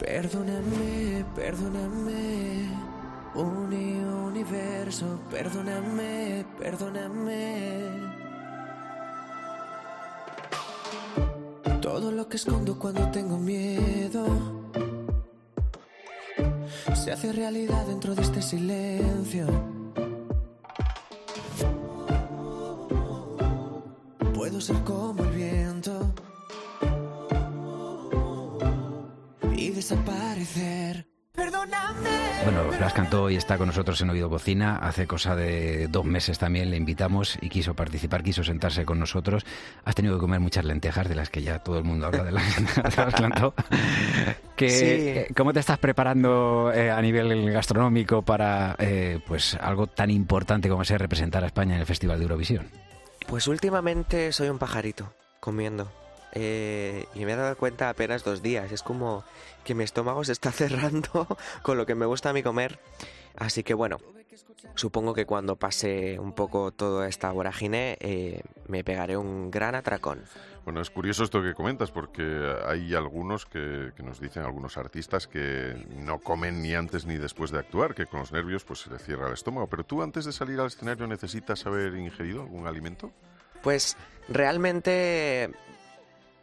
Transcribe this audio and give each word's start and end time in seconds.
Perdóname, 0.00 1.26
perdóname. 1.34 2.70
Uni 3.34 4.00
universo, 4.00 5.20
perdóname, 5.30 6.46
perdóname. 6.58 7.80
Todo 11.82 12.10
lo 12.12 12.26
que 12.28 12.36
escondo 12.38 12.78
cuando 12.78 13.10
tengo 13.10 13.36
miedo 13.36 14.24
se 16.94 17.12
hace 17.12 17.30
realidad 17.32 17.84
dentro 17.86 18.14
de 18.14 18.22
este 18.22 18.40
silencio. 18.40 19.46
Puedo 24.34 24.60
ser 24.62 24.82
como 24.84 25.24
el 25.24 25.30
viento 25.30 26.14
desaparecer. 29.80 31.06
Perdóname. 31.32 32.10
Bueno, 32.44 32.64
Blas 32.76 32.92
cantó 32.92 33.30
y 33.30 33.36
está 33.36 33.56
con 33.56 33.68
nosotros 33.68 33.98
en 34.02 34.10
Oído 34.10 34.28
Cocina. 34.28 34.76
Hace 34.76 35.06
cosa 35.06 35.34
de 35.34 35.88
dos 35.88 36.04
meses 36.04 36.38
también 36.38 36.70
le 36.70 36.76
invitamos 36.76 37.38
y 37.40 37.48
quiso 37.48 37.72
participar, 37.72 38.22
quiso 38.22 38.44
sentarse 38.44 38.84
con 38.84 38.98
nosotros. 38.98 39.46
Has 39.84 39.94
tenido 39.94 40.16
que 40.16 40.20
comer 40.20 40.38
muchas 40.38 40.66
lentejas, 40.66 41.08
de 41.08 41.14
las 41.14 41.30
que 41.30 41.40
ya 41.40 41.60
todo 41.60 41.78
el 41.78 41.84
mundo 41.84 42.06
habla 42.06 42.24
de 42.24 42.32
las 42.32 42.56
lentejas 42.58 43.14
cantó. 43.14 43.54
Que, 44.54 45.20
eh, 45.20 45.28
¿Cómo 45.34 45.54
te 45.54 45.60
estás 45.60 45.78
preparando 45.78 46.70
eh, 46.74 46.90
a 46.90 47.00
nivel 47.00 47.50
gastronómico 47.50 48.20
para 48.20 48.76
eh, 48.78 49.18
pues 49.26 49.54
algo 49.54 49.86
tan 49.86 50.10
importante 50.10 50.68
como 50.68 50.84
ser 50.84 51.00
representar 51.00 51.42
a 51.42 51.46
España 51.46 51.74
en 51.74 51.80
el 51.80 51.86
Festival 51.86 52.18
de 52.18 52.24
Eurovisión? 52.24 52.68
Pues 53.26 53.48
últimamente 53.48 54.30
soy 54.32 54.50
un 54.50 54.58
pajarito 54.58 55.14
comiendo. 55.40 55.90
Eh, 56.32 57.06
y 57.14 57.24
me 57.24 57.32
he 57.32 57.36
dado 57.36 57.56
cuenta 57.56 57.88
apenas 57.88 58.24
dos 58.24 58.42
días. 58.42 58.70
Es 58.72 58.82
como 58.82 59.24
que 59.64 59.74
mi 59.74 59.84
estómago 59.84 60.24
se 60.24 60.32
está 60.32 60.52
cerrando 60.52 61.26
con 61.62 61.76
lo 61.76 61.86
que 61.86 61.94
me 61.94 62.06
gusta 62.06 62.30
a 62.30 62.32
mí 62.32 62.42
comer. 62.42 62.78
Así 63.36 63.62
que 63.62 63.74
bueno, 63.74 63.98
supongo 64.74 65.14
que 65.14 65.26
cuando 65.26 65.56
pase 65.56 66.18
un 66.18 66.32
poco 66.32 66.72
toda 66.72 67.08
esta 67.08 67.30
vorágine 67.30 67.96
eh, 68.00 68.42
me 68.66 68.84
pegaré 68.84 69.16
un 69.16 69.50
gran 69.50 69.74
atracón. 69.74 70.24
Bueno, 70.64 70.82
es 70.82 70.90
curioso 70.90 71.24
esto 71.24 71.42
que 71.42 71.54
comentas 71.54 71.90
porque 71.90 72.54
hay 72.66 72.94
algunos 72.94 73.46
que, 73.46 73.92
que, 73.96 74.02
nos 74.02 74.20
dicen, 74.20 74.42
algunos 74.42 74.76
artistas, 74.76 75.26
que 75.26 75.86
no 75.96 76.18
comen 76.18 76.60
ni 76.60 76.74
antes 76.74 77.06
ni 77.06 77.16
después 77.16 77.50
de 77.50 77.58
actuar, 77.58 77.94
que 77.94 78.06
con 78.06 78.20
los 78.20 78.30
nervios 78.30 78.64
pues 78.64 78.80
se 78.80 78.90
le 78.90 78.98
cierra 78.98 79.28
el 79.28 79.34
estómago. 79.34 79.68
Pero 79.68 79.84
tú 79.84 80.02
antes 80.02 80.26
de 80.26 80.32
salir 80.32 80.60
al 80.60 80.66
escenario 80.66 81.06
necesitas 81.06 81.64
haber 81.66 81.94
ingerido 81.94 82.42
algún 82.42 82.66
alimento? 82.66 83.10
Pues 83.62 83.96
realmente 84.28 85.50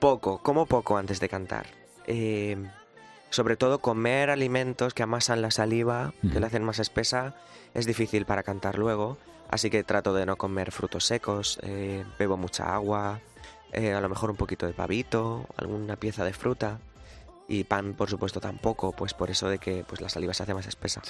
poco, 0.00 0.38
como 0.42 0.66
poco 0.66 0.96
antes 0.96 1.20
de 1.20 1.28
cantar. 1.28 1.66
Eh, 2.06 2.56
sobre 3.30 3.56
todo 3.56 3.78
comer 3.78 4.30
alimentos 4.30 4.92
que 4.94 5.04
amasan 5.04 5.40
la 5.42 5.52
saliva, 5.52 6.12
que 6.32 6.40
la 6.40 6.48
hacen 6.48 6.64
más 6.64 6.80
espesa, 6.80 7.36
es 7.74 7.86
difícil 7.86 8.24
para 8.26 8.42
cantar 8.42 8.76
luego. 8.78 9.18
Así 9.48 9.70
que 9.70 9.84
trato 9.84 10.12
de 10.14 10.26
no 10.26 10.36
comer 10.36 10.72
frutos 10.72 11.04
secos, 11.06 11.58
eh, 11.62 12.04
bebo 12.18 12.36
mucha 12.36 12.74
agua, 12.74 13.20
eh, 13.72 13.92
a 13.92 14.00
lo 14.00 14.08
mejor 14.08 14.30
un 14.30 14.36
poquito 14.36 14.66
de 14.66 14.72
pavito, 14.72 15.46
alguna 15.56 15.94
pieza 15.96 16.24
de 16.24 16.32
fruta. 16.32 16.78
Y 17.48 17.64
pan, 17.64 17.94
por 17.94 18.08
supuesto, 18.08 18.40
tampoco, 18.40 18.92
pues 18.92 19.12
por 19.12 19.28
eso 19.28 19.48
de 19.48 19.58
que 19.58 19.84
pues, 19.86 20.00
la 20.00 20.08
saliva 20.08 20.32
se 20.34 20.44
hace 20.44 20.54
más 20.54 20.66
espesa. 20.68 21.02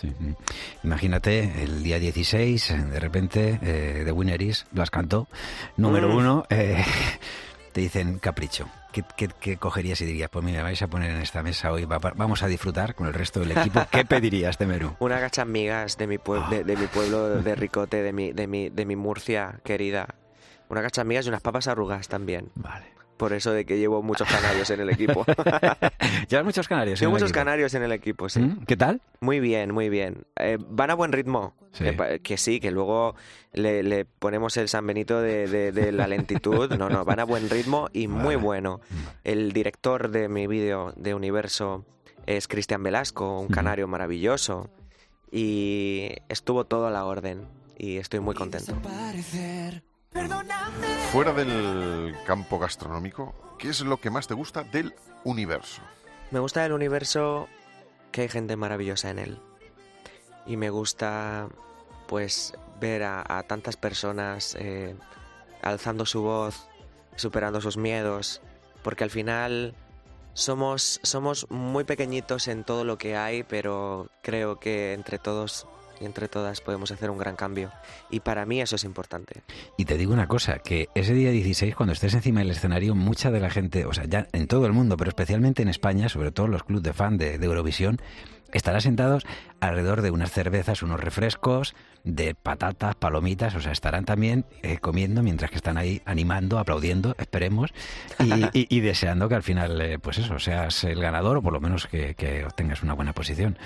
Imagínate, 0.83 1.63
el 1.63 1.83
día 1.83 1.99
16, 1.99 2.91
de 2.91 2.99
repente, 3.01 3.59
eh, 3.63 4.03
The 4.07 4.13
Winner 4.13 4.41
is, 4.41 4.67
Blas 4.71 4.91
cantó, 4.91 5.29
número 5.77 6.09
Mm. 6.09 6.17
uno, 6.17 6.45
eh, 6.49 6.83
te 7.73 7.83
dicen 7.83 8.19
capricho. 8.19 8.67
¿Qué, 8.93 9.05
qué, 9.17 9.29
qué 9.41 9.57
cogerías 9.57 10.01
y 10.01 10.07
dirías? 10.07 10.31
Pues 10.31 10.45
mira, 10.45 10.63
vais 10.63 10.81
a 10.83 10.89
poner 10.89 11.11
en 11.11 11.21
esta 11.21 11.43
mesa 11.43 11.71
hoy, 11.73 11.85
va- 11.85 11.99
vamos 11.99 12.43
a 12.43 12.47
disfrutar 12.49 12.95
con 12.95 13.07
el 13.07 13.15
resto 13.15 13.41
del 13.41 13.53
equipo. 13.53 13.81
¿Qué 13.91 14.05
pedirías 14.07 14.59
de 14.59 14.67
menú? 14.67 14.97
Una 14.99 15.21
gachamigas 15.21 15.97
de 15.97 16.07
mi, 16.07 16.19
pue- 16.19 16.49
de, 16.49 16.65
de 16.65 16.77
mi 16.77 16.87
pueblo 16.87 17.41
de 17.43 17.55
Ricote, 17.55 18.03
de 18.03 18.13
mi, 18.13 18.33
de, 18.33 18.47
mi, 18.47 18.69
de 18.69 18.85
mi 18.87 18.97
Murcia 18.97 19.61
querida. 19.65 20.15
Una 20.69 20.81
gachamigas 20.83 21.27
y 21.27 21.29
unas 21.29 21.41
papas 21.43 21.69
arrugas 21.69 22.09
también. 22.09 22.51
Vale. 22.55 22.87
Por 23.21 23.35
eso 23.35 23.53
de 23.53 23.67
que 23.67 23.77
llevo 23.77 24.03
muchos 24.03 24.27
canarios 24.27 24.71
en 24.71 24.81
el 24.81 24.89
equipo. 24.89 25.27
Llevas 26.31 26.45
muchos 26.47 26.67
canarios. 26.67 26.99
Llevo 26.99 27.13
muchos 27.13 27.29
equipo? 27.29 27.39
canarios 27.41 27.75
en 27.75 27.83
el 27.83 27.93
equipo, 27.93 28.31
sí. 28.31 28.41
¿Mm? 28.41 28.65
¿Qué 28.65 28.79
tal? 28.79 29.03
Muy 29.21 29.41
bien, 29.41 29.75
muy 29.75 29.91
bien. 29.91 30.25
Eh, 30.37 30.57
van 30.59 30.91
a 30.91 30.95
buen 30.95 31.13
ritmo. 31.13 31.55
Sí. 31.73 31.85
Que, 32.23 32.39
sí, 32.39 32.61
que 32.61 32.71
luego 32.71 33.15
le, 33.53 33.83
le 33.83 34.07
ponemos 34.07 34.57
el 34.57 34.69
San 34.71 34.87
Benito 34.87 35.21
de, 35.21 35.47
de- 35.49 35.71
de 35.71 35.93
la 35.93 36.07
lentitud. 36.07 36.71
No, 36.79 36.89
no, 36.89 37.05
van 37.05 37.21
a 37.21 37.25
buen 37.25 37.51
ritmo 37.51 37.91
y 37.93 38.09
muy 38.09 38.37
bueno. 38.37 38.81
El 39.23 39.53
director 39.53 40.11
de 40.11 40.31
mi 40.31 40.47
vídeo 40.47 40.95
de 40.97 41.13
Universo 41.13 41.85
es 42.25 42.49
Cristian 42.49 42.83
Velasco, 42.83 43.39
un 43.39 43.49
canario 43.49 43.87
maravilloso. 43.87 44.71
Y 45.31 46.09
estuvo 46.31 46.65
todo 46.65 46.87
a 46.87 46.91
la 46.91 47.05
orden. 47.05 47.47
Y 47.77 47.99
estoy 47.99 48.21
muy 48.21 48.35
contento. 48.35 48.75
Fuera 51.13 51.33
del 51.33 52.17
campo 52.25 52.59
gastronómico, 52.59 53.57
¿qué 53.59 53.69
es 53.69 53.81
lo 53.81 53.99
que 54.01 54.11
más 54.11 54.27
te 54.27 54.35
gusta 54.35 54.65
del 54.65 54.95
universo? 55.25 55.83
Me 56.31 56.41
gusta 56.41 56.65
el 56.65 56.73
universo 56.73 57.49
que 58.13 58.23
hay 58.23 58.29
gente 58.29 58.57
maravillosa 58.57 59.11
en 59.11 59.19
él. 59.19 59.39
Y 60.47 60.57
me 60.57 60.71
gusta, 60.71 61.49
pues, 62.09 62.55
ver 62.81 63.03
a, 63.03 63.25
a 63.27 63.43
tantas 63.45 63.77
personas 63.77 64.57
eh, 64.59 64.97
alzando 65.63 66.07
su 66.07 66.23
voz, 66.23 66.69
superando 67.17 67.61
sus 67.61 67.77
miedos, 67.77 68.41
porque 68.83 69.05
al 69.05 69.11
final 69.11 69.75
somos, 70.33 71.01
somos 71.03 71.49
muy 71.51 71.85
pequeñitos 71.85 72.49
en 72.49 72.65
todo 72.65 72.85
lo 72.85 72.99
que 72.99 73.17
hay, 73.17 73.43
pero 73.43 74.09
creo 74.23 74.59
que 74.59 74.93
entre 74.95 75.19
todos 75.19 75.67
y 76.01 76.05
entre 76.07 76.29
todas 76.29 76.61
podemos 76.61 76.91
hacer 76.91 77.11
un 77.11 77.19
gran 77.19 77.37
cambio. 77.37 77.71
Y 78.11 78.21
para 78.21 78.47
mí 78.47 78.61
eso 78.61 78.77
es 78.77 78.85
importante. 78.85 79.43
Y 79.77 79.85
te 79.85 79.97
digo 79.97 80.13
una 80.13 80.27
cosa, 80.27 80.59
que 80.59 80.89
ese 80.95 81.15
día 81.15 81.31
16, 81.31 81.75
cuando 81.75 81.93
estés 81.93 82.15
encima 82.15 82.41
del 82.41 82.51
escenario, 82.51 82.95
mucha 82.95 83.31
de 83.31 83.41
la 83.41 83.51
gente, 83.51 83.85
o 83.85 83.93
sea, 83.93 84.05
ya 84.07 84.27
en 84.33 84.47
todo 84.47 84.67
el 84.67 84.73
mundo, 84.73 84.97
pero 84.97 85.11
especialmente 85.11 85.63
en 85.63 85.69
España, 85.69 86.09
sobre 86.09 86.33
todo 86.33 86.49
los 86.49 86.65
clubes 86.65 86.83
de 86.85 86.93
fan 86.93 87.19
de, 87.19 87.39
de 87.39 87.47
Eurovisión, 87.47 87.99
estarán 88.53 88.81
sentados 88.81 89.25
alrededor 89.61 90.03
de 90.03 90.11
unas 90.11 90.33
cervezas, 90.33 90.83
unos 90.83 90.99
refrescos, 90.99 91.75
de 92.03 92.35
patatas, 92.35 92.97
palomitas, 92.97 93.55
o 93.55 93.61
sea, 93.61 93.71
estarán 93.73 94.05
también 94.07 94.45
eh, 94.63 94.79
comiendo 94.79 95.23
mientras 95.23 95.51
que 95.51 95.57
están 95.57 95.77
ahí 95.77 96.01
animando, 96.07 96.59
aplaudiendo, 96.59 97.15
esperemos, 97.19 97.71
y, 98.19 98.25
y- 98.59 98.67
y 98.69 98.81
deseando 98.81 99.29
que 99.29 99.35
al 99.37 99.43
final, 99.45 99.81
eh, 99.81 99.99
pues 100.01 100.19
eso, 100.19 100.39
seas 100.39 100.83
el 100.85 101.01
ganador 101.01 101.37
o 101.37 101.43
por 101.43 101.53
lo 101.53 101.61
menos 101.61 101.87
que, 101.87 102.15
que 102.15 102.45
obtengas 102.45 102.83
una 102.83 102.95
buena 102.95 103.13
posición. 103.13 103.57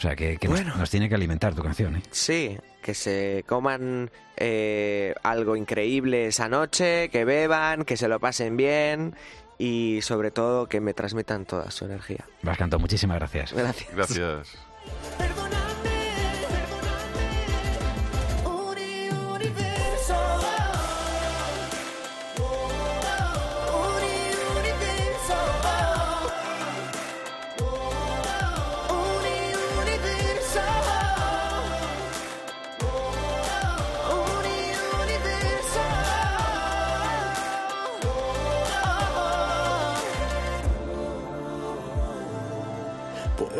O 0.00 0.02
sea, 0.02 0.16
que, 0.16 0.38
Bueno. 0.48 0.74
nos, 0.76 0.88
tiene 0.88 1.10
que 1.10 1.14
alimentar 1.14 1.54
tu 1.54 1.62
canción, 1.62 1.96
¿eh? 1.96 2.02
Sí, 2.10 2.56
que 2.80 2.94
se 2.94 3.44
coman 3.46 4.10
eh, 4.34 5.14
algo 5.22 5.56
increíble 5.56 6.28
esa 6.28 6.48
noche, 6.48 7.10
que 7.10 7.26
beban, 7.26 7.84
que 7.84 7.98
se 7.98 8.08
lo 8.08 8.18
pasen 8.18 8.56
bien 8.56 9.14
y 9.58 9.98
sobre 10.00 10.30
todo 10.30 10.68
que 10.68 10.80
me 10.80 10.94
transmitan 10.94 11.44
toda 11.44 11.70
su 11.70 11.84
energía. 11.84 12.24
Vas 12.40 12.56
cantado, 12.56 12.80
muchísimas 12.80 13.18
gracias. 13.18 13.52
Gracias. 13.52 13.94
Gracias. 13.94 14.56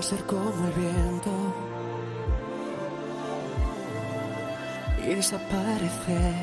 Puedo 0.01 0.17
ser 0.17 0.25
como 0.25 0.67
el 0.67 0.73
viento 0.73 1.31
y 5.05 5.15
desaparecer. 5.15 6.35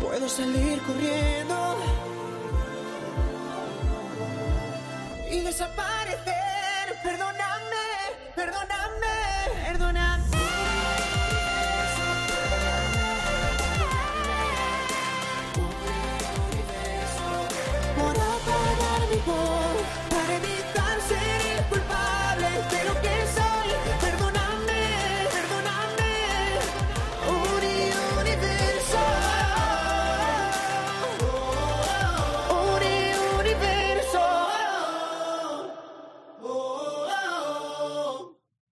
Puedo 0.00 0.28
salir 0.28 0.80
corriendo 0.82 1.76
y 5.32 5.40
desaparecer. 5.40 6.41